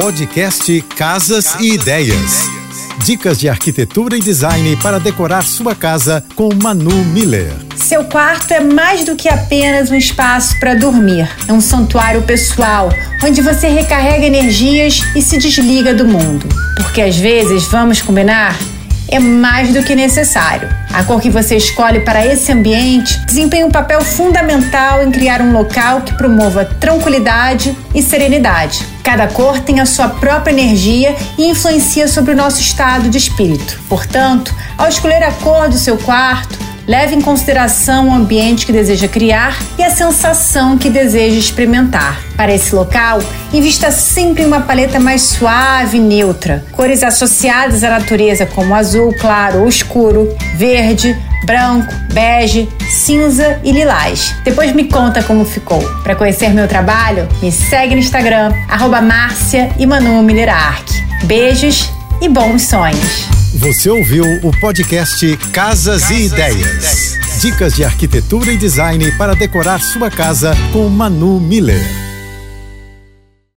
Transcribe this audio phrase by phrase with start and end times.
[0.00, 2.46] Podcast Casas e Ideias.
[3.04, 7.52] Dicas de arquitetura e design para decorar sua casa com Manu Miller.
[7.74, 11.28] Seu quarto é mais do que apenas um espaço para dormir.
[11.48, 12.90] É um santuário pessoal,
[13.24, 16.46] onde você recarrega energias e se desliga do mundo.
[16.76, 18.56] Porque às vezes, vamos combinar,
[19.10, 20.68] é mais do que necessário.
[20.92, 25.52] A cor que você escolhe para esse ambiente desempenha um papel fundamental em criar um
[25.52, 28.84] local que promova tranquilidade e serenidade.
[29.02, 33.80] Cada cor tem a sua própria energia e influencia sobre o nosso estado de espírito.
[33.88, 39.06] Portanto, ao escolher a cor do seu quarto, Leve em consideração o ambiente que deseja
[39.06, 42.18] criar e a sensação que deseja experimentar.
[42.34, 43.18] Para esse local,
[43.52, 46.64] invista sempre em uma paleta mais suave e neutra.
[46.72, 51.14] Cores associadas à natureza como azul claro ou escuro, verde,
[51.44, 54.34] branco, bege, cinza e lilás.
[54.42, 55.82] Depois me conta como ficou.
[56.02, 59.86] Para conhecer meu trabalho, me segue no Instagram, arroba Márcia e
[61.26, 61.90] Beijos
[62.22, 63.37] e bons sonhos.
[63.54, 66.56] Você ouviu o podcast Casas, Casas e, Ideias.
[66.56, 67.40] e Ideias.
[67.40, 71.82] Dicas de arquitetura e design para decorar sua casa com Manu Miller.